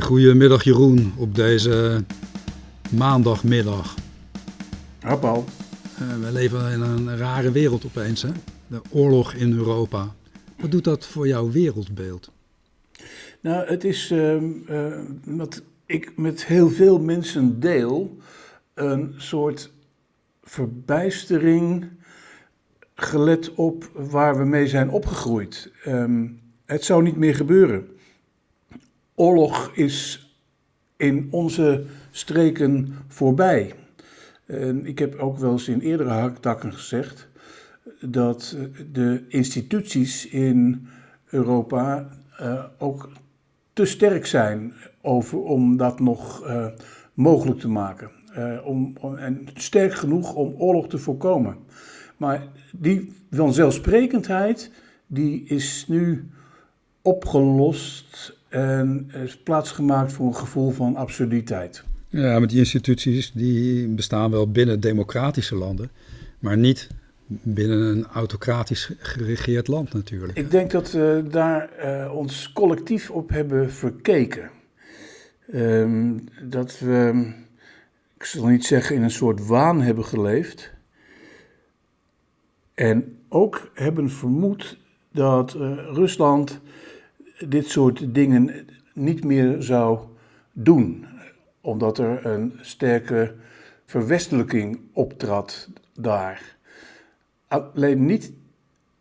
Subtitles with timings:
[0.00, 2.04] Goedemiddag Jeroen op deze
[2.90, 3.94] maandagmiddag.
[5.00, 5.44] Ja, Paul.
[6.00, 8.28] Uh, we leven in een rare wereld opeens, hè?
[8.66, 10.14] De oorlog in Europa.
[10.60, 12.30] Wat doet dat voor jouw wereldbeeld?
[13.40, 18.16] Nou, het is uh, uh, wat ik met heel veel mensen deel,
[18.74, 19.70] een soort
[20.42, 21.88] verbijstering
[22.94, 25.70] gelet op waar we mee zijn opgegroeid.
[25.86, 27.88] Um, het zou niet meer gebeuren.
[29.18, 30.28] Oorlog is
[30.96, 33.74] in onze streken voorbij.
[34.82, 37.28] Ik heb ook wel eens in eerdere haktakken gezegd
[38.00, 38.56] dat
[38.92, 40.88] de instituties in
[41.26, 42.08] Europa
[42.40, 43.12] uh, ook
[43.72, 46.66] te sterk zijn over, om dat nog uh,
[47.14, 48.10] mogelijk te maken.
[48.38, 51.56] Uh, om, om, en sterk genoeg om oorlog te voorkomen.
[52.16, 54.70] Maar die vanzelfsprekendheid
[55.06, 56.30] die is nu
[57.02, 61.84] opgelost en is plaatsgemaakt voor een gevoel van absurditeit.
[62.08, 65.90] Ja, maar die instituties die bestaan wel binnen democratische landen,
[66.38, 66.88] maar niet
[67.26, 70.38] binnen een autocratisch geregeerd land natuurlijk.
[70.38, 74.50] Ik denk dat we daar uh, ons collectief op hebben verkeken.
[75.54, 77.26] Um, dat we,
[78.16, 80.72] ik zal niet zeggen in een soort waan hebben geleefd.
[82.74, 84.78] En ook hebben vermoed
[85.12, 85.60] dat uh,
[85.92, 86.60] Rusland
[87.48, 89.98] dit soort dingen niet meer zou
[90.52, 91.06] doen.
[91.60, 93.34] Omdat er een sterke
[93.86, 96.56] verwestelijking optrad daar.
[97.46, 98.32] Alleen niet,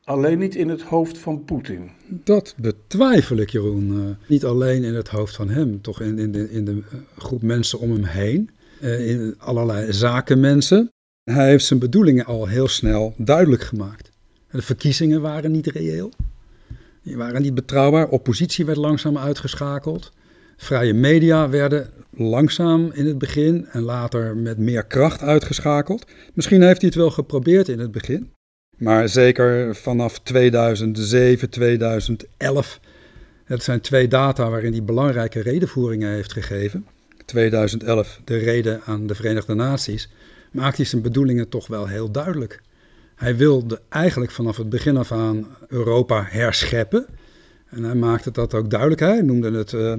[0.03, 1.89] alleen niet in het hoofd van Poetin.
[2.08, 3.92] Dat betwijfel ik, Jeroen.
[3.92, 6.97] Uh, niet alleen in het hoofd van hem, toch in, in, de, in de eh,
[7.17, 8.49] groep mensen om hem heen.
[8.81, 10.89] Uh, in allerlei zakenmensen.
[11.23, 14.11] Hij heeft zijn bedoelingen al heel snel duidelijk gemaakt.
[14.52, 16.11] De verkiezingen waren niet reëel.
[17.06, 18.08] Die waren niet betrouwbaar.
[18.08, 20.11] Oppositie werd langzaam uitgeschakeld.
[20.58, 26.05] Vrije media werden langzaam in het begin en later met meer kracht uitgeschakeld.
[26.33, 28.32] Misschien heeft hij het wel geprobeerd in het begin.
[28.77, 32.80] Maar zeker vanaf 2007, 2011.
[33.43, 36.87] Het zijn twee data waarin hij belangrijke redenvoeringen heeft gegeven.
[37.26, 40.10] 2011 de reden aan de Verenigde Naties.
[40.52, 42.61] Maakt hij zijn bedoelingen toch wel heel duidelijk.
[43.15, 47.05] Hij wilde eigenlijk vanaf het begin af aan Europa herscheppen.
[47.70, 49.02] En hij maakte dat ook duidelijk.
[49.02, 49.93] Hij noemde het uh,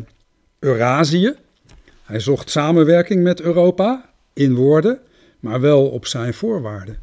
[0.59, 1.35] Eurasië.
[2.03, 4.99] Hij zocht samenwerking met Europa in woorden,
[5.41, 6.99] maar wel op zijn voorwaarden.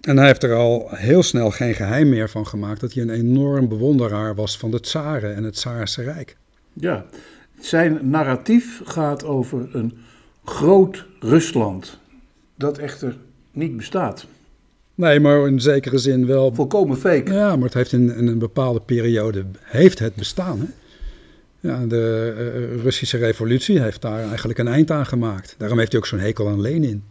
[0.00, 3.10] En hij heeft er al heel snel geen geheim meer van gemaakt dat hij een
[3.10, 6.36] enorm bewonderaar was van de tsaren en het Tsaarse Rijk.
[6.72, 7.04] Ja,
[7.60, 9.98] zijn narratief gaat over een
[10.44, 11.98] groot Rusland,
[12.54, 13.16] dat echter
[13.52, 14.26] niet bestaat.
[14.96, 16.54] Nee, maar in zekere zin wel.
[16.54, 17.32] Volkomen fake.
[17.32, 20.60] Ja, maar het heeft in, in een bepaalde periode heeft het bestaan.
[20.60, 20.66] Hè?
[21.68, 22.34] Ja, de
[22.74, 25.54] uh, Russische revolutie heeft daar eigenlijk een eind aan gemaakt.
[25.58, 27.02] Daarom heeft hij ook zo'n hekel aan Lenin.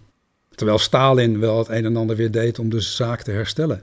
[0.50, 3.82] Terwijl Stalin wel het een en ander weer deed om de zaak te herstellen.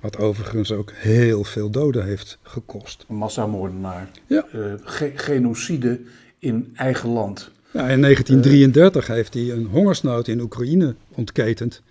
[0.00, 3.04] Wat overigens ook heel veel doden heeft gekost.
[3.08, 4.10] Massamoordenaar.
[4.26, 4.46] Ja.
[4.54, 6.00] Uh, ge genocide
[6.38, 7.50] in eigen land.
[7.70, 11.82] Ja, in 1933 uh, heeft hij een hongersnood in Oekraïne ontketend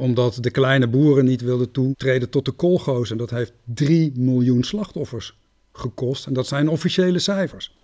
[0.00, 3.10] omdat de kleine boeren niet wilden toetreden tot de kolgo's.
[3.10, 5.38] En dat heeft 3 miljoen slachtoffers
[5.72, 6.26] gekost.
[6.26, 7.78] En dat zijn officiële cijfers.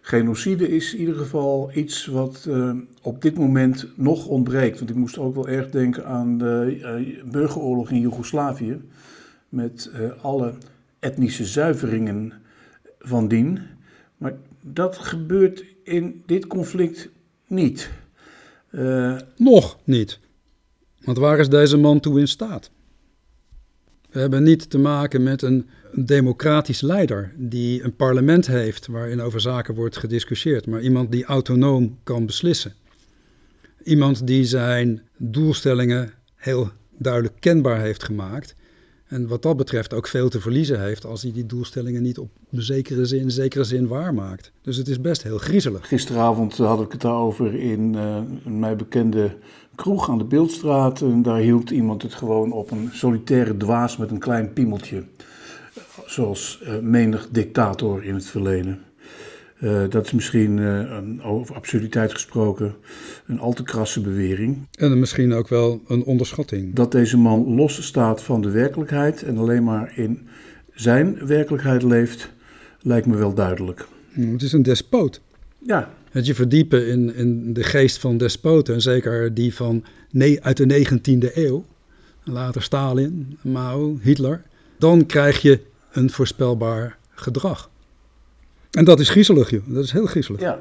[0.00, 4.78] Genocide is in ieder geval iets wat uh, op dit moment nog ontbreekt.
[4.78, 8.80] Want ik moest ook wel erg denken aan de uh, burgeroorlog in Joegoslavië.
[9.48, 10.52] Met uh, alle
[10.98, 12.32] etnische zuiveringen
[12.98, 13.58] van dien.
[14.16, 17.08] Maar dat gebeurt in dit conflict
[17.46, 17.90] niet.
[19.36, 20.18] nog niet.
[21.04, 22.70] Want waar is deze man toe in staat?
[24.10, 29.40] We hebben niet te maken met een democratisch leider die een parlement heeft waarin over
[29.40, 32.72] zaken wordt gediscussieerd, maar iemand die autonoom kan beslissen.
[33.82, 38.54] Iemand die zijn doelstellingen heel duidelijk kenbaar heeft gemaakt.
[39.04, 42.30] En wat dat betreft ook veel te verliezen heeft als hij die doelstellingen niet op
[42.50, 44.52] zekere zin, zekere zin waarmaakt.
[44.62, 45.88] Dus het is best heel griezelig.
[45.88, 49.36] Gisteravond had ik het daarover in uh, mijn bekende
[49.74, 51.00] kroeg aan de Beeldstraat.
[51.00, 55.04] En daar hield iemand het gewoon op een solitaire dwaas met een klein piemeltje.
[56.06, 58.78] Zoals uh, menig dictator in het verleden.
[59.60, 62.74] Uh, dat is misschien, uh, een, over absurditeit gesproken,
[63.26, 64.66] een al te krasse bewering.
[64.78, 66.74] En misschien ook wel een onderschatting.
[66.74, 70.28] Dat deze man los staat van de werkelijkheid en alleen maar in
[70.72, 72.32] zijn werkelijkheid leeft,
[72.80, 73.86] lijkt me wel duidelijk.
[74.10, 75.20] Het is een despoot.
[75.58, 79.84] Ja, het je verdiepen in, in de geest van despoten, en zeker die van
[80.40, 81.64] uit de 19e eeuw,
[82.24, 84.42] later Stalin, Mao, Hitler,
[84.78, 85.60] dan krijg je
[85.92, 87.70] een voorspelbaar gedrag.
[88.70, 89.62] En dat is griezelig, joh.
[89.66, 90.40] Dat is heel griezelig.
[90.40, 90.60] Ja.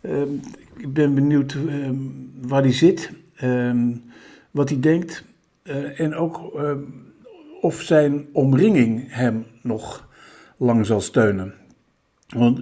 [0.00, 0.32] Ehm,
[0.76, 1.94] ik ben benieuwd ehm,
[2.40, 3.86] waar hij zit, ehm,
[4.50, 5.24] wat hij denkt
[5.62, 6.40] eh, en ook
[7.60, 10.08] of zijn omringing hem nog
[10.56, 11.54] lang zal steunen.
[12.28, 12.60] Want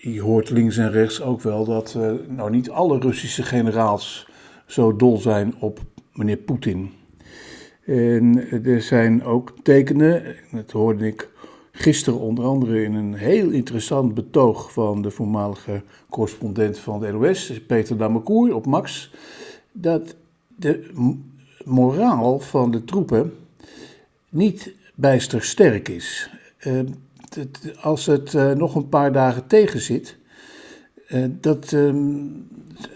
[0.00, 4.28] je hoort links en rechts ook wel dat uh, nou niet alle Russische generaals
[4.66, 5.80] zo dol zijn op
[6.12, 6.92] meneer Poetin.
[7.84, 11.28] En er zijn ook tekenen, dat hoorde ik
[11.72, 17.60] gisteren onder andere in een heel interessant betoog van de voormalige correspondent van de NOS,
[17.66, 19.10] Peter Damekoer op Max,
[19.72, 20.16] dat
[20.56, 20.90] de
[21.64, 23.32] moraal van de troepen
[24.28, 26.30] niet bijster sterk is.
[26.66, 26.80] Uh,
[27.80, 30.16] als het uh, nog een paar dagen tegen zit,
[31.08, 31.96] uh, dat ehm,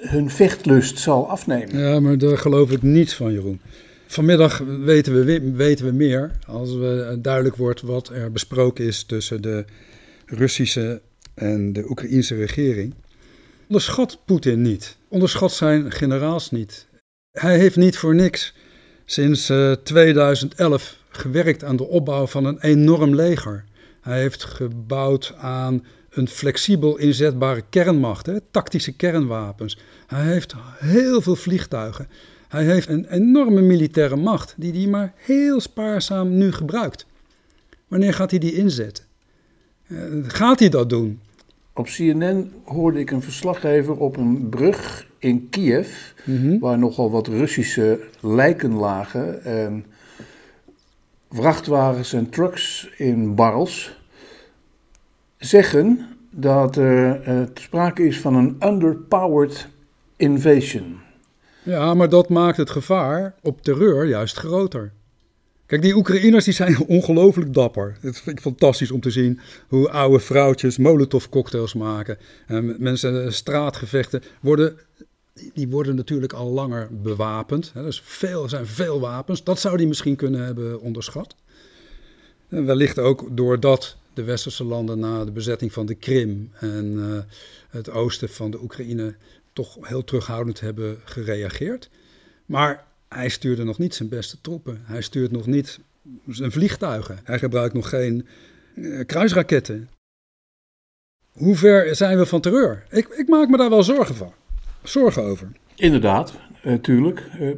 [0.00, 1.79] hun vechtlust zal afnemen.
[1.79, 3.61] Ja, maar daar geloof ik niets van, Jeroen.
[4.06, 9.43] Vanmiddag weten we, weten we meer als we duidelijk wordt wat er besproken is tussen
[9.43, 9.64] de
[10.26, 11.00] Russische
[11.34, 12.94] en de Oekraïnse regering.
[13.67, 14.96] Onderschat Poetin niet.
[15.08, 16.87] Onderschat zijn generaals niet.
[17.31, 18.55] Hij heeft niet voor niks
[19.05, 23.64] sinds uh, 2011 gewerkt aan de opbouw van een enorm leger.
[24.02, 29.78] Hij heeft gebouwd aan een flexibel inzetbare kernmacht, hè, tactische kernwapens.
[30.06, 32.08] Hij heeft heel veel vliegtuigen.
[32.49, 37.06] Hij heeft een enorme militaire macht die hij maar heel spaarzaam nu gebruikt.
[37.88, 39.04] Wanneer gaat hij die inzetten?
[39.87, 41.20] Eh, gaat hij dat doen?
[41.72, 46.58] Op CNN hoorde ik een verslaggever op een brug in Kiev, mhm.
[46.58, 49.44] waar nogal wat Russische lijken lagen.
[49.44, 49.84] En
[51.32, 54.00] vrachtwagens en trucks in barrels
[55.38, 59.69] zeggen dat er uh, sprake is van een underpowered
[60.17, 61.00] invasion.
[61.62, 64.93] Ja, maar dat maakt het gevaar op terreur juist groter.
[65.67, 67.96] Kijk, die Oekraïners die zijn ongelooflijk dapper.
[68.00, 72.19] Het vind ik fantastisch om te zien hoe oude vrouwtjes Molotov-cocktails maken.
[72.46, 74.79] En mensen, straatgevechten worden
[75.32, 77.73] die worden natuurlijk al langer bewapend.
[77.75, 79.44] Er dus veel, zijn veel wapens.
[79.44, 81.34] Dat zou die misschien kunnen hebben onderschat.
[82.49, 87.19] En wellicht ook doordat de westerse landen na de bezetting van de Krim en uh,
[87.69, 89.14] het oosten van de Oekraïne
[89.52, 91.90] toch heel terughoudend hebben gereageerd.
[92.46, 94.81] Maar hij stuurde nog niet zijn beste troepen.
[94.82, 95.79] Hij stuurt nog niet
[96.29, 97.20] zijn vliegtuigen.
[97.25, 98.26] Hij gebruikt nog geen
[98.75, 99.90] uh, kruisraketten.
[101.32, 102.87] Hoe ver zijn we van terreur?
[102.90, 104.32] Ik, ik maak me daar wel zorgen van
[104.82, 105.49] zorgen over.
[105.75, 107.31] Inderdaad, natuurlijk.
[107.40, 107.55] Uh, uh,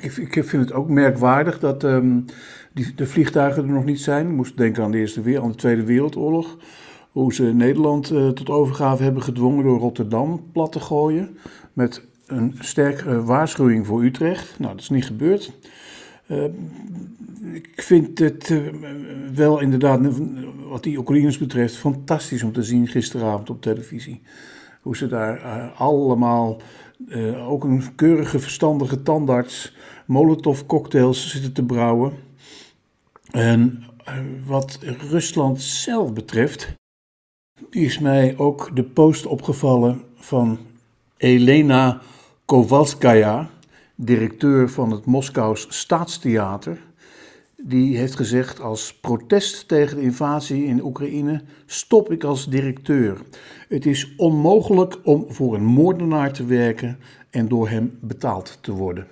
[0.00, 2.24] ik, ik, vind het ook merkwaardig dat um,
[2.72, 4.26] die, de vliegtuigen er nog niet zijn.
[4.26, 6.56] Ik moest denken aan de, Eerste Wereld, aan de Tweede Wereldoorlog.
[7.10, 11.36] Hoe ze Nederland uh, tot overgave hebben gedwongen door Rotterdam plat te gooien.
[11.72, 14.58] Met een sterke waarschuwing voor Utrecht.
[14.58, 15.52] Nou, dat is niet gebeurd.
[17.52, 18.54] ik vind het
[19.34, 20.00] wel inderdaad,
[20.68, 24.22] wat die Oekraïners betreft, fantastisch om te zien gisteravond op televisie.
[24.84, 26.60] Hoe ze daar uh, allemaal,
[27.08, 29.76] uh, ook een keurige verstandige tandarts,
[30.06, 32.12] molotov cocktails zitten te brouwen.
[33.30, 34.14] En uh,
[34.46, 34.78] wat
[35.10, 36.74] Rusland zelf betreft,
[37.70, 40.58] is mij ook de post opgevallen van
[41.16, 42.00] Elena
[42.44, 43.50] Kowalskaya,
[43.94, 46.78] directeur van het Moskous Staatstheater
[47.66, 53.20] die heeft gezegd als protest tegen de invasie in Oekraïne stop ik als directeur.
[53.68, 56.98] Het is onmogelijk om voor een moordenaar te werken
[57.30, 59.06] en door hem betaald te worden.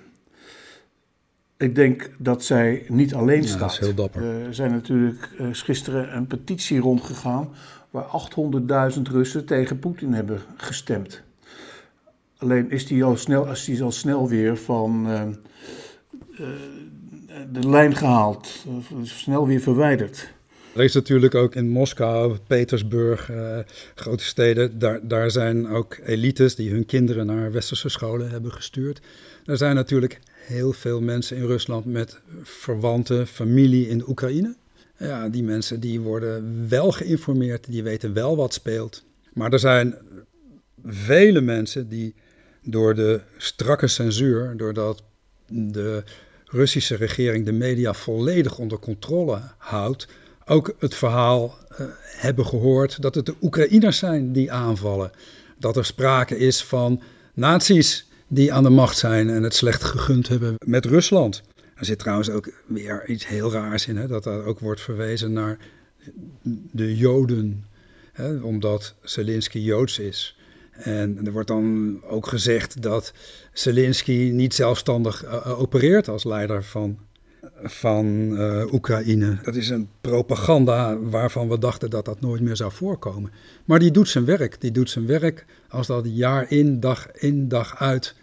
[1.57, 3.59] Ik denk dat zij niet alleen staat.
[3.59, 4.23] dat is heel dapper.
[4.23, 7.49] Er zijn natuurlijk uh, gisteren een petitie rondgegaan
[7.89, 8.05] waar
[8.95, 11.21] 800.000 Russen tegen Poetin hebben gestemd.
[12.37, 15.21] Alleen is die al snel, is die al snel weer van uh,
[16.39, 16.47] uh,
[17.51, 18.65] de lijn gehaald,
[19.03, 20.31] snel weer verwijderd.
[20.73, 23.57] Er is natuurlijk ook in Moskou, Petersburg, uh,
[23.95, 29.01] grote steden, daar, daar zijn ook elites die hun kinderen naar westerse scholen hebben gestuurd.
[29.45, 34.55] Er zijn natuurlijk heel veel mensen in Rusland met verwanten, familie in de Oekraïne.
[34.97, 39.03] Ja, die mensen die worden wel geïnformeerd, die weten wel wat speelt.
[39.33, 39.95] Maar er zijn
[40.85, 42.13] vele mensen die
[42.63, 45.03] door de strakke censuur, doordat
[45.47, 46.03] de
[46.53, 50.07] Russische regering de media volledig onder controle houdt,
[50.45, 55.11] ook het verhaal uh, hebben gehoord dat het de Oekraïners zijn die aanvallen.
[55.57, 57.01] Dat er sprake is van
[57.33, 61.41] nazi's die aan de macht zijn en het slecht gegund hebben met Rusland.
[61.75, 65.33] Er zit trouwens ook weer iets heel raars in, hè, dat er ook wordt verwezen
[65.33, 65.57] naar
[66.71, 67.65] de Joden,
[68.11, 70.37] hè, omdat Zelensky Joods is.
[70.73, 73.13] En er wordt dan ook gezegd dat
[73.53, 76.97] Zelensky niet zelfstandig uh, opereert als leider van
[77.63, 79.37] van uh, Oekraïne.
[79.43, 83.31] Dat is een propaganda waarvan we dachten dat dat nooit meer zou voorkomen.
[83.65, 84.61] Maar die doet zijn werk.
[84.61, 88.22] Die doet zijn werk als dat jaar in, dag in, dag uit eh,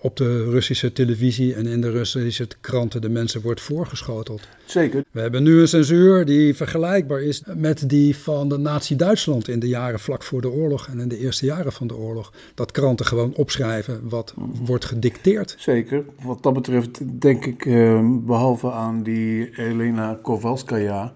[0.00, 4.48] op de Russische televisie en in de Russische kranten de mensen wordt voorgeschoteld.
[4.64, 5.04] Zeker.
[5.10, 9.68] We hebben nu een censuur die vergelijkbaar is met die van de Nazi-Duitsland in de
[9.68, 12.32] jaren vlak voor de oorlog en in de eerste jaren van de oorlog.
[12.54, 14.34] Dat kranten gewoon opschrijven wat
[14.64, 15.54] wordt gedicteerd.
[15.58, 16.04] Zeker.
[16.22, 21.14] Wat dat betreft denk ik, eh, behalve aan die Elena Kowalskaya,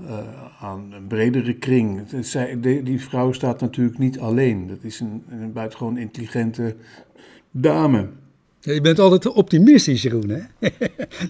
[0.00, 0.18] uh,
[0.60, 2.02] aan een bredere kring.
[2.20, 4.66] Zij, die vrouw staat natuurlijk niet alleen.
[4.66, 6.76] Dat is een, een buitengewoon intelligente
[7.60, 8.08] dame.
[8.60, 10.28] je bent altijd optimistisch, Jeroen.
[10.28, 10.40] Hè?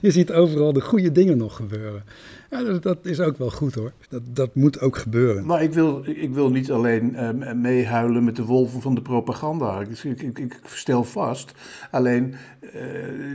[0.02, 2.04] je ziet overal de goede dingen nog gebeuren.
[2.50, 3.92] Ja, dat, dat, is ook wel goed hoor.
[4.08, 5.46] Dat, dat moet ook gebeuren.
[5.46, 9.80] Maar ik wil, ik wil niet alleen uh, meehuilen met de wolven van de propaganda.
[9.80, 11.52] Ik, ik, ik stel vast
[11.90, 12.70] alleen uh,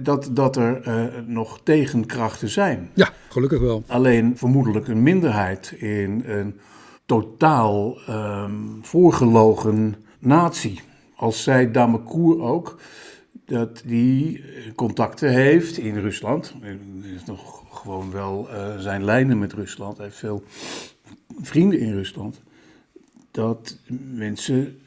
[0.03, 2.89] dat, dat er uh, nog tegenkrachten zijn.
[2.93, 3.83] Ja, gelukkig wel.
[3.87, 6.59] Alleen vermoedelijk een minderheid in een
[7.05, 10.81] totaal um, voorgelogen natie
[11.21, 12.79] als zij Damekoer ook,
[13.45, 14.43] dat die
[14.75, 16.53] contacten heeft in Rusland.
[16.61, 19.97] Hij heeft nog gewoon wel uh, zijn lijnen met Rusland.
[19.97, 20.43] Hij heeft veel
[21.41, 22.41] vrienden in Rusland.
[23.31, 23.77] Dat
[24.13, 24.79] mensen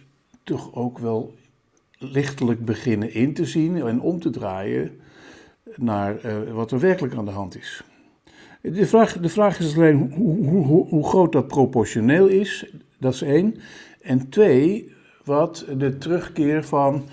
[0.43, 1.35] toch ook wel
[1.99, 5.00] lichtelijk beginnen in te zien en om te draaien
[5.76, 7.85] naar uh, wat er werkelijk aan de hand is.
[8.61, 12.67] De vraag, de vraag is alleen hoe, hoe, hoe groot dat proportioneel is,
[12.99, 13.57] dat is één.
[14.00, 14.94] En twee,
[15.25, 17.09] wat de terugkeer van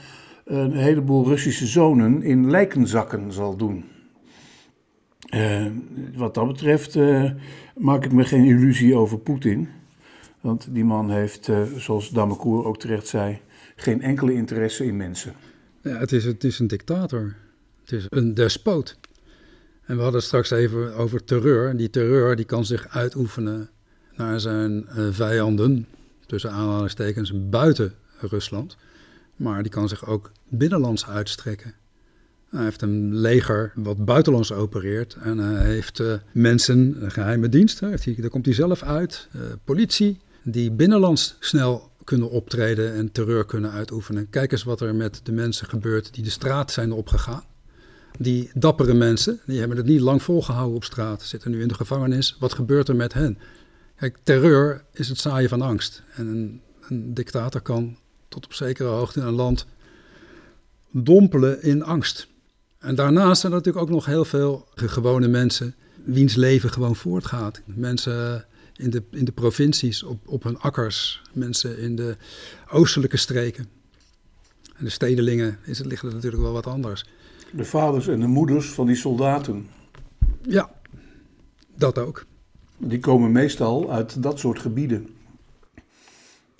[0.45, 3.85] een heleboel Russische zonen in lijkenzakken zal doen.
[5.35, 5.65] Uh,
[6.15, 7.31] wat dat betreft uh,
[7.75, 9.69] maak ik me geen illusie over Poetin.
[10.41, 13.39] Want die man heeft, uh, zoals Damekoer ook terecht zei,
[13.75, 15.33] geen enkele interesse in mensen.
[15.81, 17.35] Ja, het is, het is een dictator.
[17.81, 18.97] Het is een despoot.
[19.85, 21.77] En we hadden straks even over terreur.
[21.77, 23.69] Die terreur die kan zich uitoefenen
[24.15, 25.87] naar zijn vijanden,
[26.25, 27.93] tussen aanhalingstekens, buiten
[28.27, 28.77] Rusland.
[29.35, 31.73] Maar die kan zich ook binnenlands uitstrekken.
[32.49, 35.17] Hij heeft een leger wat buitenlands opereert.
[35.21, 40.71] En hij heeft uh, mensen, geheime diensten, daar komt hij zelf uit, uh, politie, die
[40.71, 44.29] binnenlands snel kunnen optreden en terreur kunnen uitoefenen.
[44.29, 47.43] Kijk eens wat er met de mensen gebeurt die de straat zijn opgegaan.
[48.17, 51.73] Die dappere mensen, die hebben het niet lang volgehouden op straat, zitten nu in de
[51.73, 52.35] gevangenis.
[52.39, 53.37] Wat gebeurt er met hen?
[53.95, 56.03] Kijk, terreur is het zaaien van angst.
[56.15, 57.97] En een, een dictator kan
[58.31, 59.65] tot op zekere hoogte in een land
[60.91, 62.27] dompelen in angst.
[62.79, 67.61] En daarnaast zijn er natuurlijk ook nog heel veel gewone mensen wiens leven gewoon voortgaat.
[67.65, 68.45] Mensen
[68.75, 72.17] in de, in de provincies, op, op hun akkers, mensen in de
[72.69, 73.69] oostelijke streken.
[74.75, 77.05] En de stedelingen is het, ligt het natuurlijk wel wat anders.
[77.51, 79.67] De vaders en de moeders van die soldaten.
[80.41, 80.71] Ja,
[81.75, 82.25] dat ook.
[82.77, 85.09] Die komen meestal uit dat soort gebieden.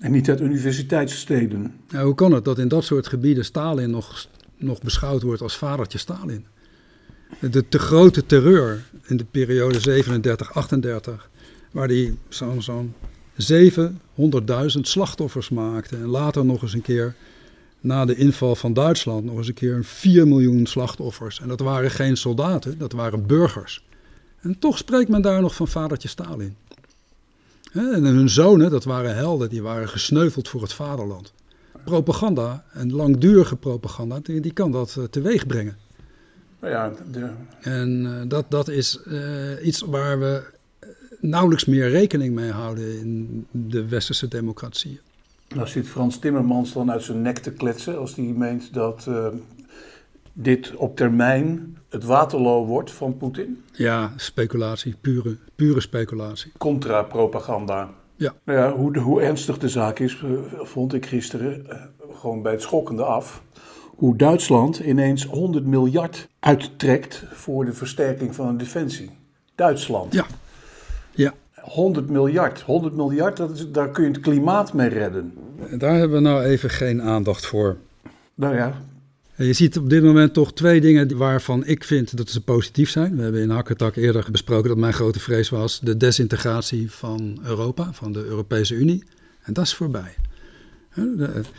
[0.02, 1.74] En niet uit universiteitssteden.
[1.96, 4.28] Hoe kan het dat in dat soort gebieden Stalin nog,
[4.58, 6.46] nog beschouwd wordt als vadertje Stalin?
[7.40, 11.30] De te grote terreur in de periode 37-38,
[11.72, 12.94] waar hij zo'n zo'n
[13.34, 13.94] 700.000
[14.82, 15.96] slachtoffers maakte.
[15.96, 17.16] En later nog eens een keer,
[17.80, 21.40] na de inval van Duitsland, nog eens een keer 4 miljoen slachtoffers.
[21.40, 23.86] En dat waren geen soldaten, dat waren burgers.
[24.40, 26.56] En toch spreekt men daar nog van vadertje Stalin.
[27.72, 31.34] En hun zonen, dat waren helden, die waren gesneuveld voor het vaderland.
[31.84, 35.78] Propaganda, en langdurige propaganda, die, die kan dat uh, teweeg brengen.
[36.60, 37.30] Nou ja, de...
[37.62, 40.44] En uh, dat, dat is uh, iets waar we
[41.20, 45.00] nauwelijks meer rekening mee houden in de westerse democratieën.
[45.56, 49.08] Nou zit Frans Timmermans dan uit zijn nek te kletsen als hij meent dat
[50.34, 53.64] dit op termijn het Waterloo wordt van Poetin?
[53.72, 56.52] Ja, speculatie, pure, pure speculatie.
[56.58, 57.90] Contra-propaganda.
[58.16, 58.34] Ja.
[58.46, 62.52] Nou ja, hoe, hoe ernstig de zaak is, eh, vond ik gisteren, eh, gewoon bij
[62.52, 63.44] het schokkende af.
[63.96, 69.10] Hoe Duitsland ineens 100 miljard uittrekt voor de versterking van de defensie.
[69.56, 70.14] Duitsland.
[70.14, 70.26] Ja.
[71.12, 71.34] Ja.
[71.62, 72.62] 100 miljard.
[72.62, 75.34] 100 miljard, dat is, daar kun je het klimaat mee redden.
[75.78, 77.78] Daar hebben we nou even geen aandacht voor.
[78.36, 78.74] Nou ja,
[79.46, 83.16] je ziet op dit moment toch twee dingen waarvan ik vind dat ze positief zijn.
[83.16, 87.94] We hebben in Hakketak eerder besproken dat mijn grote vrees was de desintegratie van Europa,
[87.94, 89.04] van de Europese Unie.
[89.42, 90.16] En dat is voorbij.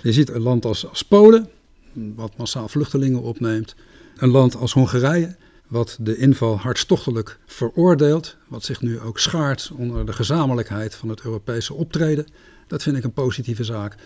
[0.03, 1.49] Je ziet een land als, als Polen,
[1.93, 3.75] wat massaal vluchtelingen opneemt.
[4.17, 5.37] Een land als Hongarije,
[5.67, 11.21] wat de inval hartstochtelijk veroordeelt, wat zich nu ook schaart onder de gezamenlijkheid van het
[11.25, 12.27] Europese optreden.
[12.67, 13.97] Dat vind ik een positieve zaak.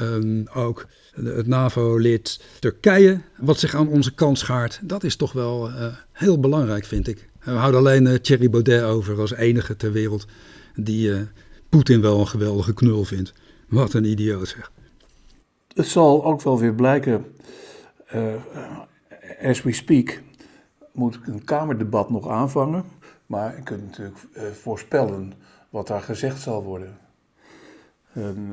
[0.00, 4.80] Um, ook het NAVO-lid Turkije, wat zich aan onze kant schaart.
[4.82, 7.28] Dat is toch wel uh, heel belangrijk, vind ik.
[7.40, 10.26] We houden alleen uh, Thierry Baudet over als enige ter wereld
[10.74, 11.20] die uh,
[11.68, 13.32] Poetin wel een geweldige knul vindt.
[13.68, 14.70] Wat een idioot zeg.
[15.74, 17.24] Het zal ook wel weer blijken,
[19.42, 20.20] as we speak,
[20.92, 22.84] moet een Kamerdebat nog aanvangen.
[23.26, 24.18] Maar je kunt natuurlijk
[24.62, 25.32] voorspellen
[25.70, 26.98] wat daar gezegd zal worden.
[28.16, 28.52] En,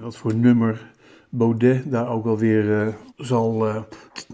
[0.00, 0.94] wat voor nummer
[1.28, 3.82] Baudet daar ook alweer uh, zal uh,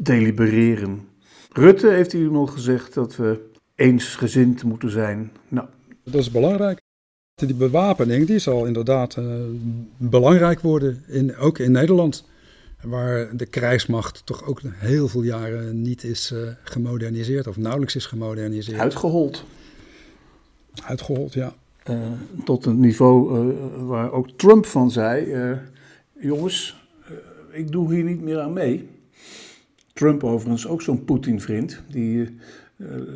[0.01, 1.09] delibereren.
[1.53, 5.33] Rutte heeft u nog gezegd dat we eensgezind moeten zijn.
[5.49, 5.67] Nou.
[6.05, 6.81] Dat is belangrijk.
[7.35, 9.35] Die bewapening die zal inderdaad uh,
[9.97, 12.25] belangrijk worden, in, ook in Nederland.
[12.83, 18.81] Waar de krijgsmacht toch ook heel veel jaren niet is gemoderniseerd of nauwelijks is gemoderniseerd.
[18.81, 19.45] Uitgehold.
[20.85, 21.55] Uitgehold, ja.
[22.45, 23.53] Tot een niveau
[23.87, 25.35] waar ook Trump van zei:
[26.21, 26.87] jongens,
[27.51, 28.89] ik doe hier niet meer aan mee.
[29.93, 32.39] Trump overigens ook zo'n Poetin-vriend, die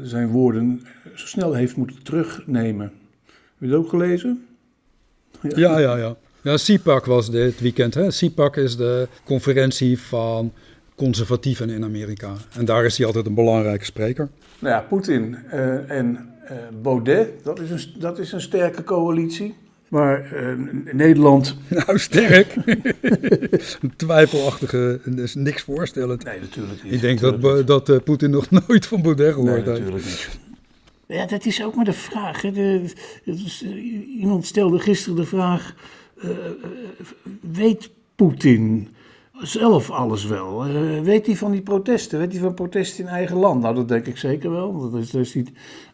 [0.03, 0.83] zijn woorden
[1.15, 2.93] zo snel heeft moeten terugnemen.
[3.25, 4.47] Heb je het ook gelezen?
[5.43, 5.97] Ja, ja, ja.
[5.97, 6.17] ja.
[6.43, 7.95] ja CPAC was dit weekend.
[7.95, 8.09] Hè?
[8.09, 10.53] CPAC is de conferentie van
[10.95, 12.35] conservatieven in Amerika.
[12.57, 14.29] En daar is hij altijd een belangrijke spreker.
[14.59, 16.29] Nou ja, Poetin uh, en
[16.83, 19.55] Baudet, dat is, een, dat is een sterke coalitie.
[19.89, 21.57] Maar uh, Nederland.
[21.69, 22.57] Nou, sterk.
[23.83, 26.25] een twijfelachtige, is niks voorstellend.
[26.25, 26.93] Nee, natuurlijk niet.
[26.93, 29.79] Ik denk dat, dat uh, Poetin nog nooit van Baudet gehoord nee, heeft.
[29.79, 30.39] natuurlijk niet.
[31.07, 32.43] Ja, dat is ook maar de vraag.
[32.43, 32.53] Hè.
[32.53, 32.93] De,
[33.25, 33.65] is,
[34.19, 35.75] iemand stelde gisteren de vraag:
[37.41, 38.89] weet Poetin
[39.41, 40.69] zelf alles wel?
[40.69, 42.19] Uh, weet hij van die protesten?
[42.19, 43.63] Weet hij van protesten in eigen land?
[43.63, 44.91] Nou, dat denk ik zeker wel.
[44.91, 45.37] Dat is, daar is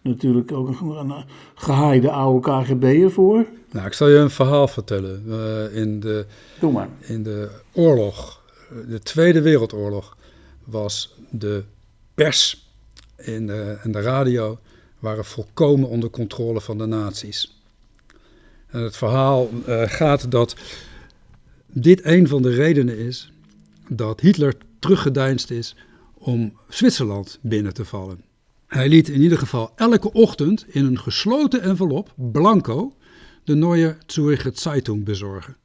[0.02, 3.46] natuurlijk ook een, een gehaaide oude KGB'er voor.
[3.70, 5.24] Nou, ik zal je een verhaal vertellen.
[5.26, 6.26] Uh, in, de,
[6.60, 6.88] Doe maar.
[7.00, 8.42] in de oorlog,
[8.88, 10.16] de Tweede Wereldoorlog,
[10.64, 11.64] was de
[12.14, 12.70] pers
[13.16, 14.58] en de, en de radio
[14.98, 17.60] waren volkomen onder controle van de nazi's.
[18.66, 20.56] En het verhaal uh, gaat dat
[21.72, 23.32] dit een van de redenen is
[23.88, 25.76] dat Hitler teruggedeinst is
[26.14, 28.24] om Zwitserland binnen te vallen.
[28.66, 32.94] Hij liet in ieder geval elke ochtend in een gesloten envelop, blanco,
[33.44, 35.56] de Neue Zürcher Zeitung bezorgen.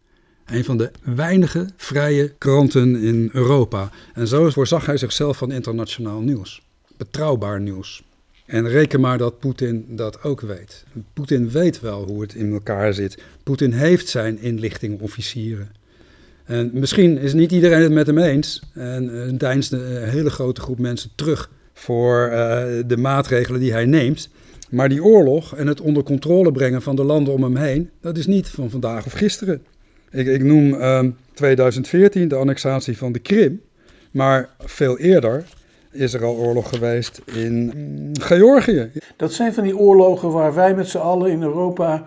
[0.46, 3.92] Een van de weinige vrije kranten in Europa.
[4.14, 6.62] En zo voorzag hij zichzelf van internationaal nieuws.
[6.98, 8.04] Betrouwbaar nieuws.
[8.46, 10.84] En reken maar dat Poetin dat ook weet.
[11.14, 13.24] Poetin weet wel hoe het in elkaar zit.
[13.44, 15.72] Poetin heeft zijn inlichtingofficieren.
[16.48, 18.62] En misschien is niet iedereen het met hem eens.
[18.74, 23.86] En uh, deinst een hele grote groep mensen terug voor uh, de maatregelen die hij
[23.86, 24.30] neemt.
[24.70, 28.18] Maar die oorlog en het onder controle brengen van de landen om hem heen, dat
[28.18, 29.64] is niet van vandaag of gisteren.
[30.12, 33.62] Ik, ik noem uh, 2014 de annexatie van de Krim.
[34.12, 35.46] Maar veel eerder
[35.92, 37.72] is er al oorlog geweest in
[38.20, 38.92] Georgië.
[39.16, 42.06] Dat zijn van die oorlogen waar wij met z'n allen in Europa.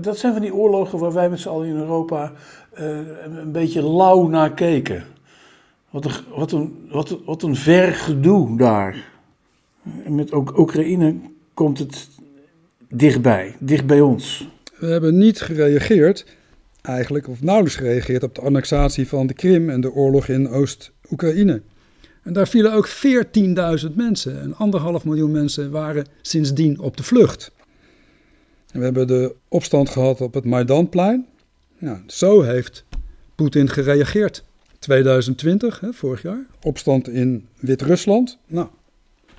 [0.00, 2.32] Dat zijn van die oorlogen waar wij met z'n allen in Europa
[3.24, 5.04] een beetje lauw naar keken.
[5.90, 9.08] Wat een, wat een, wat, wat een ver gedoe daar.
[10.04, 11.16] En met Oekraïne
[11.54, 12.08] komt het
[12.88, 14.48] dichtbij, dicht bij ons.
[14.76, 16.26] We hebben niet gereageerd,
[16.82, 21.62] eigenlijk, of nauwelijks gereageerd op de annexatie van de Krim en de oorlog in Oost-Oekraïne.
[22.22, 22.88] En daar vielen ook
[23.88, 24.40] 14.000 mensen.
[24.40, 27.52] En anderhalf miljoen mensen waren sindsdien op de vlucht.
[28.72, 31.26] En we hebben de opstand gehad op het Maidanplein.
[31.80, 32.84] Nou, zo heeft
[33.34, 34.44] Poetin gereageerd.
[34.78, 38.38] 2020, hè, vorig jaar, opstand in Wit-Rusland.
[38.46, 38.68] Nou,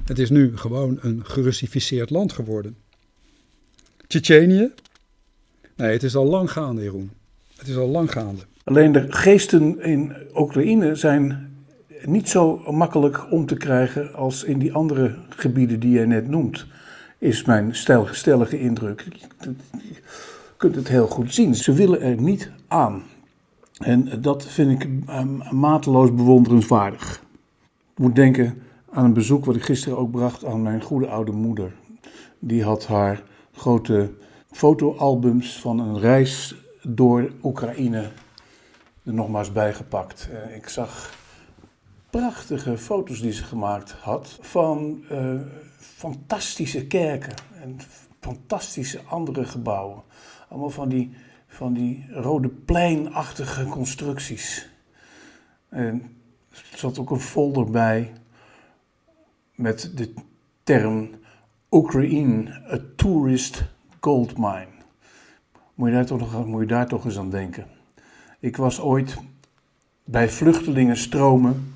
[0.03, 2.77] het is nu gewoon een gerussificeerd land geworden.
[4.07, 4.71] Tsjetsjenië?
[5.75, 7.11] Nee, het is al lang gaande, Jeroen.
[7.57, 8.41] Het is al lang gaande.
[8.63, 11.53] Alleen de geesten in Oekraïne zijn
[12.05, 16.65] niet zo makkelijk om te krijgen als in die andere gebieden die jij net noemt,
[17.17, 17.75] is mijn
[18.11, 19.05] stellige indruk.
[20.61, 21.55] Kunt het heel goed zien.
[21.55, 23.03] Ze willen er niet aan.
[23.77, 24.89] En dat vind ik
[25.51, 27.23] mateloos bewonderenswaardig.
[27.91, 31.31] Ik moet denken aan een bezoek wat ik gisteren ook bracht aan mijn goede oude
[31.31, 31.73] moeder.
[32.39, 34.13] Die had haar grote
[34.51, 38.11] fotoalbums van een reis door Oekraïne
[39.03, 40.29] er nogmaals bijgepakt.
[40.55, 41.13] Ik zag
[42.09, 45.41] prachtige foto's die ze gemaakt had van uh,
[45.77, 47.77] fantastische kerken en
[48.19, 50.03] fantastische andere gebouwen.
[50.51, 51.11] Allemaal van die,
[51.47, 54.69] van die rode pleinachtige constructies.
[55.69, 56.01] En
[56.49, 58.13] er zat ook een folder bij
[59.55, 60.13] met de
[60.63, 61.09] term
[61.69, 63.63] Oekraïne, a tourist
[63.99, 64.67] gold mine.
[65.73, 67.67] Moet je, daar toch moet je daar toch eens aan denken.
[68.39, 69.17] Ik was ooit
[70.03, 71.73] bij vluchtelingenstromen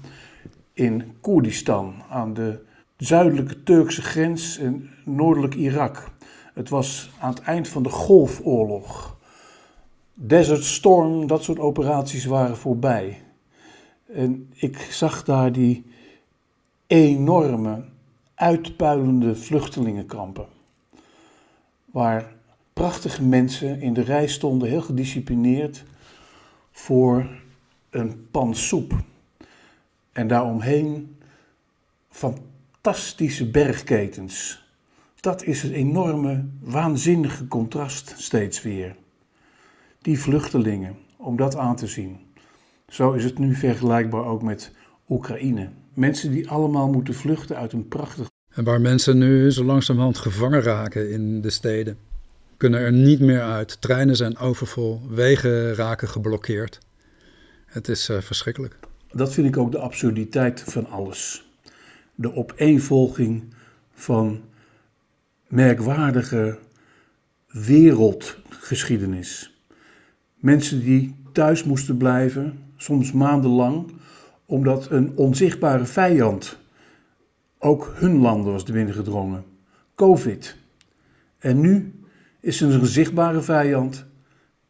[0.73, 2.65] in Koerdistan aan de
[2.97, 6.13] zuidelijke Turkse grens en noordelijk Irak.
[6.55, 9.17] Het was aan het eind van de Golfoorlog.
[10.13, 13.21] Desert Storm, dat soort operaties waren voorbij.
[14.13, 15.85] En ik zag daar die
[16.87, 17.83] enorme,
[18.35, 20.45] uitpuilende vluchtelingenkampen.
[21.85, 22.33] Waar
[22.73, 25.83] prachtige mensen in de rij stonden, heel gedisciplineerd,
[26.71, 27.27] voor
[27.89, 28.93] een pan soep.
[30.11, 31.17] En daaromheen
[32.09, 34.64] fantastische bergketens.
[35.25, 38.95] Dat is het enorme, waanzinnige contrast steeds weer.
[40.01, 42.17] Die vluchtelingen, om dat aan te zien.
[42.87, 44.71] Zo is het nu vergelijkbaar ook met
[45.09, 45.69] Oekraïne.
[45.93, 48.29] Mensen die allemaal moeten vluchten uit een prachtig.
[48.49, 51.97] En waar mensen nu zo langzamerhand gevangen raken in de steden.
[52.57, 53.81] Kunnen er niet meer uit.
[53.81, 56.79] Treinen zijn overvol, wegen raken geblokkeerd.
[57.65, 58.79] Het is uh, verschrikkelijk.
[59.11, 61.49] Dat vind ik ook de absurditeit van alles.
[62.15, 63.43] De opeenvolging
[63.93, 64.41] van
[65.55, 66.57] merkwaardige
[67.47, 69.59] wereldgeschiedenis.
[70.35, 73.91] Mensen die thuis moesten blijven, soms maandenlang,
[74.45, 76.57] omdat een onzichtbare vijand
[77.59, 79.43] ook hun landen was binnengedrongen.
[79.95, 80.55] Covid.
[81.39, 81.93] En nu
[82.39, 84.05] is er een zichtbare vijand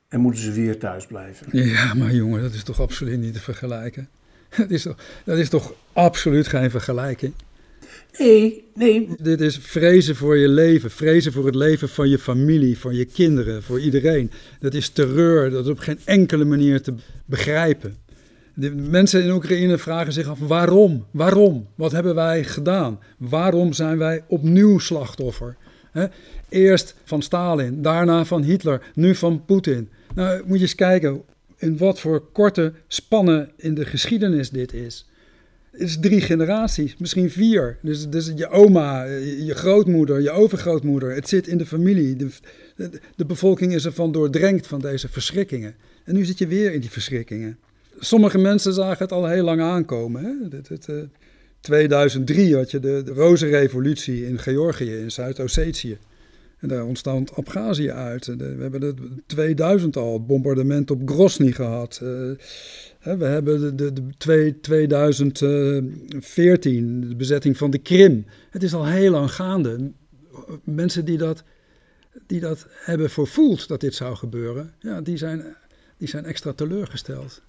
[0.07, 1.67] en moeten ze weer thuis blijven.
[1.67, 4.09] Ja, maar jongen, dat is toch absoluut niet te vergelijken?
[4.57, 7.33] Dat is toch, dat is toch absoluut geen vergelijking?
[8.17, 9.09] Nee, nee.
[9.21, 13.05] Dit is vrezen voor je leven, vrezen voor het leven van je familie, van je
[13.05, 14.31] kinderen, voor iedereen.
[14.59, 16.93] Dat is terreur, dat is op geen enkele manier te
[17.25, 17.95] begrijpen.
[18.53, 21.05] De mensen in Oekraïne vragen zich af waarom?
[21.11, 21.67] Waarom?
[21.75, 22.99] Wat hebben wij gedaan?
[23.17, 25.57] Waarom zijn wij opnieuw slachtoffer?
[26.49, 29.89] Eerst van Stalin, daarna van Hitler, nu van Poetin.
[30.13, 31.21] Nou, moet je eens kijken
[31.57, 35.05] in wat voor korte spannen in de geschiedenis dit is.
[35.77, 37.77] Is drie generaties, misschien vier.
[37.81, 41.15] Dus, dus je oma, je grootmoeder, je overgrootmoeder.
[41.15, 42.15] Het zit in de familie.
[42.15, 42.29] De,
[43.15, 45.75] de, bevolking is ervan doordrenkt van deze verschrikkingen.
[46.03, 47.57] En nu zit je weer in die verschrikkingen.
[47.99, 50.23] Sommige mensen zagen het al heel lang aankomen.
[50.23, 50.57] Hè?
[50.67, 50.89] Het,
[51.59, 55.97] 2003 eh, had je de, de rozenrevolutie in Georgië, in Zuid-Ossetië.
[56.65, 58.25] En daar ontstond Abhazie uit.
[58.25, 61.99] we hebben het 2000 al, het bombardement op Grozny gehad.
[62.03, 62.09] Uh,
[63.17, 64.03] we hebben de, de, de
[64.61, 68.25] 2014, de bezetting van de Krim.
[68.49, 69.91] Het is al heel lang gaande.
[70.63, 71.43] Mensen die dat,
[72.27, 75.55] die dat hebben vervoeld dat dit zou gebeuren, ja, die, zijn,
[75.97, 77.41] die zijn extra teleurgesteld.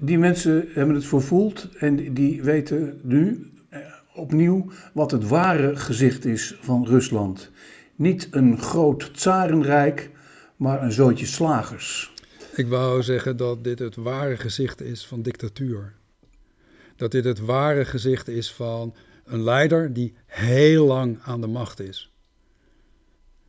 [0.00, 3.80] Die mensen hebben het vervoeld en die weten nu eh,
[4.14, 7.50] opnieuw wat het ware gezicht is van Rusland.
[7.96, 10.10] Niet een groot tsarenrijk,
[10.56, 12.14] maar een zootje slagers.
[12.54, 15.94] Ik wou zeggen dat dit het ware gezicht is van dictatuur.
[16.96, 21.80] Dat dit het ware gezicht is van een leider die heel lang aan de macht
[21.80, 22.12] is.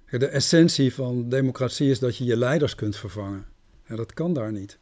[0.09, 3.45] De essentie van democratie is dat je je leiders kunt vervangen.
[3.83, 4.79] En dat kan daar niet.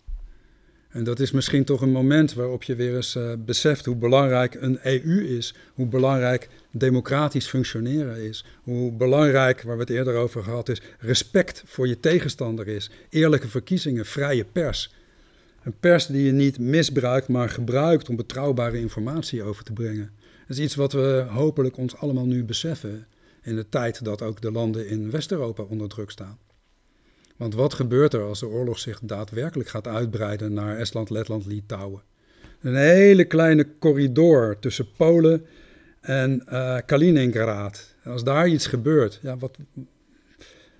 [0.95, 4.57] En dat is misschien toch een moment waarop je weer eens uh, beseft hoe belangrijk
[4.59, 10.43] een EU is, hoe belangrijk democratisch functioneren is, hoe belangrijk, waar we het eerder over
[10.43, 14.93] gehad is, respect voor je tegenstander is, eerlijke verkiezingen, vrije pers.
[15.63, 20.11] Een pers die je niet misbruikt, maar gebruikt om betrouwbare informatie over te brengen.
[20.47, 23.07] Dat is iets wat we hopelijk ons allemaal nu beseffen
[23.41, 26.37] in de tijd dat ook de landen in West-Europa onder druk staan.
[27.35, 32.01] Want wat gebeurt er als de oorlog zich daadwerkelijk gaat uitbreiden naar Estland, Letland, Litouwen?
[32.61, 35.45] Een hele kleine corridor tussen Polen
[36.01, 37.95] en uh, Kaliningrad.
[38.03, 39.57] Als daar iets gebeurt, ja, wat,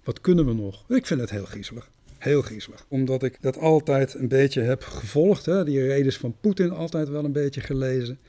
[0.04, 0.90] wat kunnen we nog?
[0.90, 1.90] Ik vind het heel griezelig.
[2.18, 2.86] Heel griezelig.
[2.88, 5.46] Omdat ik dat altijd een beetje heb gevolgd.
[5.46, 5.64] Hè?
[5.64, 8.20] Die redes van Poetin altijd wel een beetje gelezen.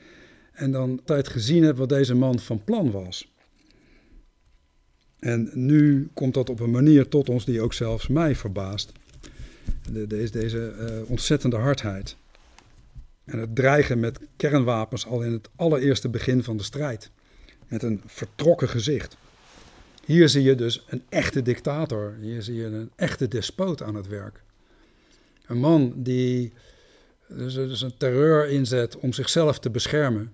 [0.53, 3.35] En dan altijd gezien heb wat deze man van plan was.
[5.19, 8.91] En nu komt dat op een manier tot ons die ook zelfs mij verbaast.
[9.91, 12.15] De, deze deze uh, ontzettende hardheid.
[13.25, 17.11] En het dreigen met kernwapens al in het allereerste begin van de strijd.
[17.67, 19.17] Met een vertrokken gezicht.
[20.05, 22.15] Hier zie je dus een echte dictator.
[22.21, 24.41] Hier zie je een echte despoot aan het werk.
[25.45, 26.53] Een man die
[27.27, 30.31] dus, dus een terreur inzet om zichzelf te beschermen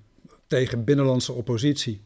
[0.48, 2.02] tegen binnenlandse oppositie.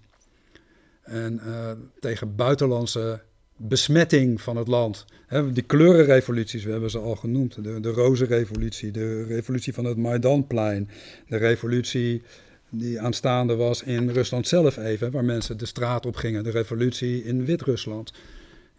[1.07, 3.21] En uh, tegen buitenlandse
[3.57, 5.05] besmetting van het land.
[5.27, 7.63] He, die kleurenrevoluties, we hebben ze al genoemd.
[7.63, 10.89] De, de rozenrevolutie, de revolutie van het Maidanplein.
[11.27, 12.21] De revolutie
[12.69, 16.43] die aanstaande was in Rusland zelf even, waar mensen de straat op gingen.
[16.43, 18.13] De revolutie in Wit-Rusland.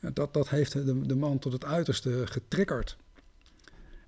[0.00, 2.96] Ja, dat, dat heeft de, de man tot het uiterste getriggerd.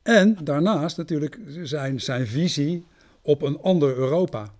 [0.02, 2.84] En daarnaast natuurlijk zijn, zijn visie
[3.22, 4.52] op een ander Europa.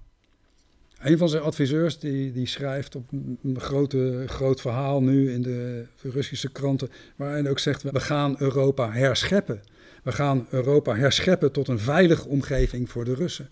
[1.01, 5.87] Een van zijn adviseurs die, die schrijft op een grote, groot verhaal nu in de
[6.03, 9.61] Russische kranten, waar hij ook zegt: we gaan Europa herscheppen.
[10.03, 13.49] We gaan Europa herscheppen tot een veilige omgeving voor de Russen.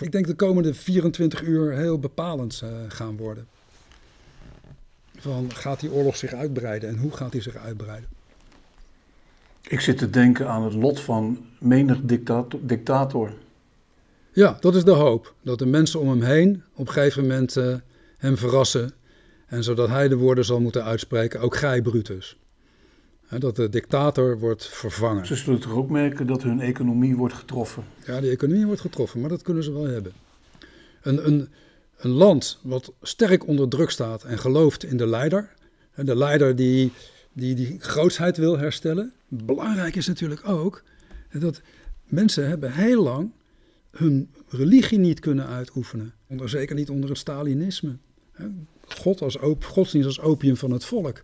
[0.00, 3.46] Ik denk de komende 24 uur heel bepalend uh, gaan worden.
[5.16, 8.08] Van gaat die oorlog zich uitbreiden en hoe gaat hij zich uitbreiden?
[9.62, 12.00] Ik zit te denken aan het lot van menig
[12.60, 13.32] dictator.
[14.38, 15.34] Ja, dat is de hoop.
[15.42, 17.74] Dat de mensen om hem heen op een gegeven moment uh,
[18.18, 18.92] hem verrassen.
[19.46, 22.38] En zodat hij de woorden zal moeten uitspreken, ook gij Brutus.
[23.38, 25.26] dat de dictator wordt vervangen.
[25.26, 27.84] Ze zullen toch ook merken dat hun economie wordt getroffen?
[28.06, 30.12] Ja, die economie wordt getroffen, maar dat kunnen ze wel hebben.
[31.02, 31.48] Een, een,
[31.96, 35.54] een land wat sterk onder druk staat en gelooft in de leider.
[35.94, 36.92] De leider die
[37.32, 39.12] die, die grootsheid wil herstellen.
[39.28, 40.82] Belangrijk is natuurlijk ook
[41.32, 41.60] dat
[42.04, 43.32] mensen hebben heel lang
[43.90, 46.14] hun religie niet kunnen uitoefenen.
[46.44, 47.96] Zeker niet onder het Stalinisme.
[48.88, 51.22] God als op, godsdienst als opium van het volk.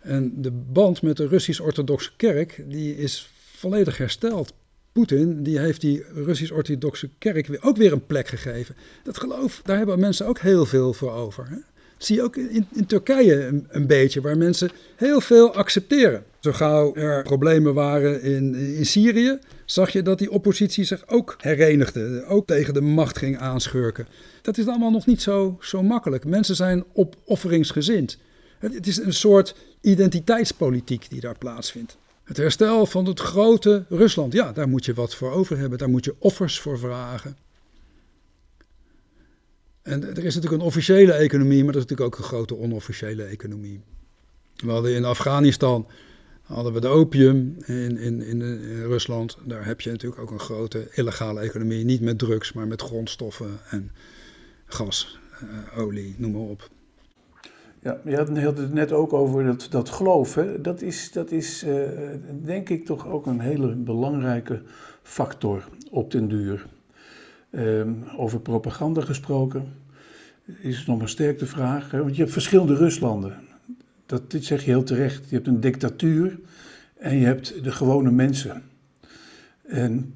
[0.00, 4.52] En de band met de Russisch-Orthodoxe Kerk die is volledig hersteld.
[4.92, 8.76] Poetin die heeft die Russisch-Orthodoxe Kerk ook weer een plek gegeven.
[9.04, 11.48] Dat geloof, daar hebben mensen ook heel veel voor over.
[11.48, 11.54] Hè?
[11.54, 16.24] Dat zie je ook in, in Turkije een, beetje, waar mensen heel veel accepteren.
[16.38, 19.38] Zo gauw er problemen waren in Syrië,
[19.72, 24.06] zag je dat die oppositie zich ook herenigde, ook tegen de macht ging aanschurken.
[24.42, 26.24] Dat is allemaal nog niet zo, zo makkelijk.
[26.24, 28.18] Mensen zijn opofferingsgezind.
[28.58, 31.96] Het, het is een soort identiteitspolitiek die daar plaatsvindt.
[32.24, 35.88] Het herstel van het grote Rusland, ja, daar moet je wat voor over hebben, daar
[35.88, 37.36] moet je offers voor vragen.
[39.82, 43.24] En er is natuurlijk een officiële economie, maar er is natuurlijk ook een grote onofficiële
[43.24, 43.80] economie.
[44.56, 45.86] We hadden in Afghanistan
[46.50, 49.38] hadden we de opium in, in, in, in, Rusland.
[49.44, 51.84] Daar heb je natuurlijk ook een grote illegale economie.
[51.84, 53.90] Niet met drugs, maar met grondstoffen en
[54.66, 56.68] gas, uh, olie, noem maar op.
[57.82, 60.34] Ja, je had het net ook over dat, dat geloof.
[60.34, 60.60] Hè?
[60.60, 61.88] Dat is, dat is uh,
[62.42, 64.62] denk ik toch ook een hele belangrijke
[65.02, 66.66] factor op den duur.
[67.52, 69.72] Um, over propaganda gesproken
[70.60, 71.90] is het nog maar sterk de vraag.
[71.90, 72.02] Hè?
[72.02, 73.49] Want je hebt verschillende Ruslanden.
[74.10, 75.28] Dat, dit zeg je heel terecht.
[75.28, 76.38] Je hebt een dictatuur
[76.98, 78.62] en je hebt de gewone mensen.
[79.66, 80.14] En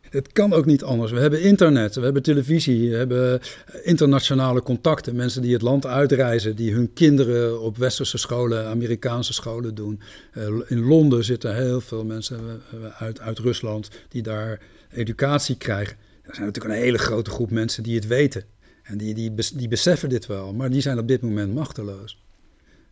[0.00, 1.12] het kan ook niet anders.
[1.12, 3.40] We hebben internet, we hebben televisie, we hebben
[3.82, 5.16] internationale contacten.
[5.16, 10.00] Mensen die het land uitreizen, die hun kinderen op westerse scholen, Amerikaanse scholen doen.
[10.34, 15.96] Uh, in Londen zitten heel veel mensen eh, uit, uit Rusland die daar educatie krijgen.
[16.22, 18.44] Er zijn natuurlijk een hele grote groep mensen die het weten.
[18.82, 22.23] En die, die, die beseffen dit wel, maar die zijn op dit moment machteloos.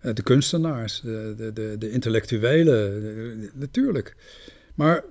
[0.02, 4.16] Eh, de kunstenaars, de, de, de, intellectuelen, natuurlijk.
[4.74, 5.04] Maar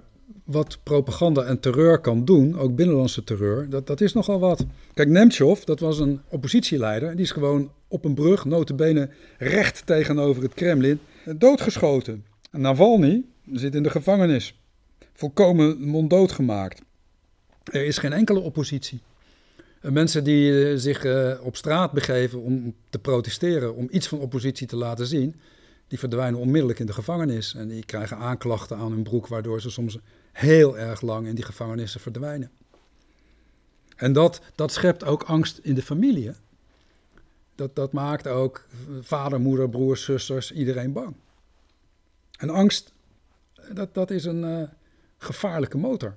[0.43, 4.65] wat propaganda en terreur kan doen, ook binnenlandse terreur, dat, dat is nogal wat.
[4.93, 10.43] Kijk, Nemtsov, dat was een oppositieleider, die is gewoon op een brug, notabene recht tegenover
[10.43, 10.99] het Kremlin,
[11.37, 12.25] doodgeschoten.
[12.51, 13.23] En Navalny
[13.53, 14.59] zit in de gevangenis,
[15.13, 16.81] volkomen monddood gemaakt.
[17.63, 19.01] Er is geen enkele oppositie.
[19.81, 24.67] Mensen die eh, zich eh, op straat begeven om te protesteren, om iets van oppositie
[24.67, 25.35] te laten zien,
[25.87, 27.53] die verdwijnen onmiddellijk in de gevangenis.
[27.55, 29.97] En die krijgen aanklachten aan hun broek, waardoor ze soms
[30.31, 32.51] heel erg lang in die gevangenissen verdwijnen.
[33.95, 36.31] En dat, dat schept ook angst in de familie.
[37.55, 38.67] Dat, dat maakt ook
[39.01, 41.15] vader, moeder, broers, zusters, iedereen bang.
[42.37, 42.93] En angst,
[43.73, 44.69] dat, dat is een
[45.17, 46.15] gevaarlijke motor.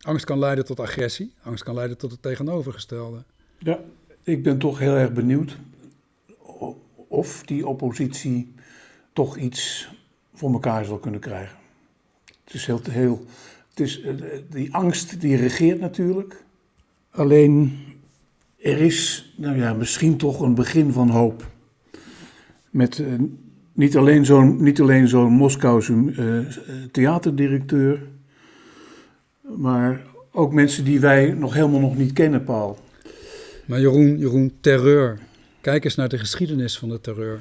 [0.00, 3.24] Angst kan leiden tot agressie, angst kan leiden tot het tegenovergestelde.
[3.58, 3.80] Ja,
[4.22, 5.56] ik ben toch heel erg benieuwd
[7.08, 8.52] of die oppositie
[9.12, 9.88] toch iets
[10.34, 11.56] voor elkaar zal kunnen krijgen.
[12.44, 13.24] Het is heel, heel
[13.68, 14.14] het is, eh,
[14.50, 16.44] die angst die regeert natuurlijk.
[17.10, 17.78] Alleen
[18.56, 21.50] er is, nou ja, misschien toch een begin van hoop.
[22.70, 23.14] Met uh,
[23.72, 26.46] niet alleen zo'n, niet alleen Moskouse uh,
[26.90, 28.08] theaterdirecteur,
[29.56, 32.78] maar ook mensen die wij nog helemaal nog niet kennen, Paul.
[33.64, 35.18] Maar Jeroen, Jeroen, terreur.
[35.60, 37.40] Kijk eens naar de geschiedenis van de terreur.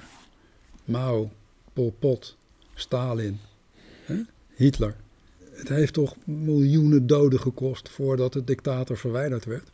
[0.86, 1.32] Mao,
[1.74, 2.38] Pol Pot,
[2.74, 3.39] Stalin,
[4.06, 4.15] hè?
[4.56, 4.95] Hitler.
[5.52, 9.69] Het heeft toch miljoenen doden gekost voordat de dictator verwijderd werd.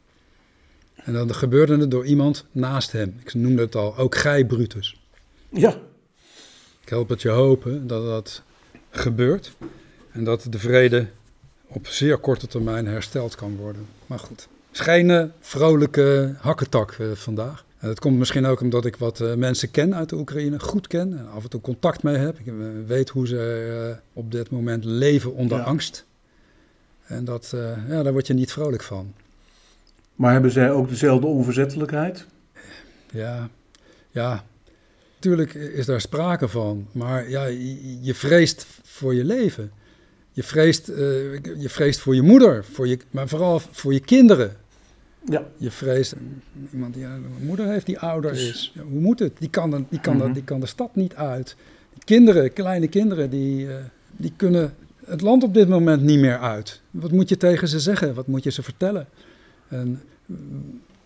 [0.96, 3.16] En dan gebeurde het door iemand naast hem.
[3.20, 5.02] Ik noemde het al, ook gij Brutus.
[5.50, 5.82] Ja.
[6.82, 8.42] Ik help het je hopen dat dat
[8.90, 9.56] gebeurt.
[10.12, 11.08] En dat de vrede
[11.68, 13.86] op zeer korte termijn hersteld kan worden.
[14.06, 17.66] Maar goed, schijnen vrolijke hakketak uh, vandaag.
[17.78, 20.88] En dat komt misschien ook omdat ik wat uh, mensen ken uit de Oekraïne, goed
[20.88, 22.40] ken en af en toe contact mee heb.
[22.40, 22.54] Ik uh,
[22.88, 25.64] weet hoe ze op dit moment leven onder ja.
[25.64, 26.06] angst.
[27.06, 27.54] En dat,
[27.88, 29.14] ja, daar word je niet vrolijk van.
[30.16, 32.26] Maar hebben zij ook dezelfde onverzettelijkheid?
[33.12, 33.50] Ja,
[34.12, 34.44] ja.
[35.16, 37.46] Natuurlijk is daar sprake van, maar ja,
[38.02, 39.72] je vreest voor je leven.
[40.36, 40.96] Je vreest, uh,
[41.58, 44.56] je vreest voor je moeder, voor je, maar vooral voor je kinderen.
[45.26, 45.48] Ja.
[45.58, 46.16] Je vreest
[46.72, 48.72] iemand die een moeder heeft die ouder dus, is.
[48.74, 49.34] Ja, hoe moet het?
[49.40, 51.56] Die kan, de, die, kan mm die kan de stad niet uit.
[52.04, 53.76] Kinderen, kleine kinderen, die, uh,
[54.12, 54.74] die kunnen
[55.06, 56.82] het land op dit moment niet meer uit.
[56.92, 58.14] Wat moet je tegen ze zeggen?
[58.14, 59.08] Wat moet je ze vertellen?
[59.68, 60.02] En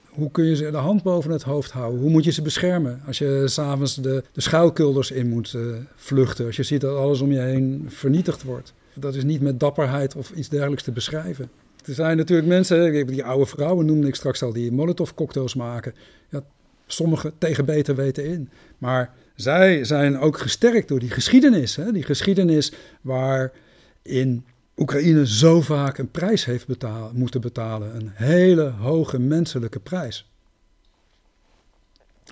[0.10, 2.00] hoe kun je ze de hand boven het hoofd houden?
[2.00, 6.46] Hoe moet je ze beschermen als je s'avonds de, de schuilkulders in moet uh, vluchten?
[6.46, 8.74] Als je ziet dat alles om je heen vernietigd wordt.
[9.00, 11.50] Dat is niet met dapperheid of iets dergelijks te beschrijven.
[11.86, 15.94] Er zijn natuurlijk mensen, die oude vrouwen noemde ik straks al, die molotov cocktails maken.
[16.30, 16.42] Ja,
[16.86, 18.50] sommigen tegen beter weten in.
[18.78, 21.76] Maar zij zijn ook gesterkt door die geschiedenis.
[21.76, 21.92] Hè?
[21.92, 24.46] Die geschiedenis waarin
[24.78, 26.68] Oekraïne zo vaak een prijs heeft
[27.14, 27.96] moeten betalen.
[27.96, 30.32] Een hele hoge menselijke prijs.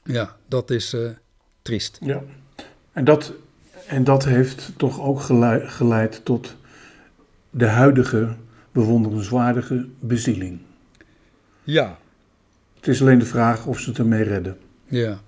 [0.03, 1.09] Ja, dat is uh,
[1.61, 1.97] triest.
[2.01, 2.23] Ja,
[2.91, 3.33] en dat,
[3.87, 6.55] en dat heeft toch ook geleid, geleid tot
[7.49, 8.35] de huidige
[8.71, 10.59] bewonderenswaardige bezieling.
[11.63, 11.97] Ja.
[12.75, 14.57] Het is alleen de vraag of ze het ermee redden.
[14.85, 15.21] Ja,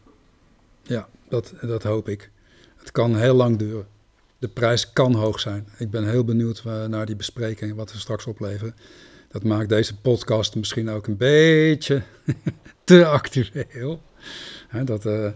[0.82, 2.32] ja dat, dat hoop ik.
[2.78, 3.88] Het kan heel lang duren.
[4.40, 5.68] De prijs kan hoog zijn.
[5.78, 8.76] Ik ben heel benieuwd naar die bespreking, wat we straks opleveren.
[9.32, 12.02] Dat maakt deze podcast misschien ook een beetje
[12.84, 14.02] te actueel.
[14.86, 15.30] dat uh,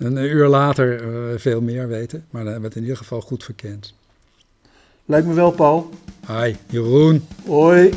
[0.00, 2.24] een uur later uh, veel meer weten.
[2.30, 3.94] Maar dan hebben we het in ieder geval goed verkend.
[5.04, 5.90] Lijkt me wel, Paul.
[6.26, 7.26] Hi, Jeroen.
[7.46, 7.90] Hoi.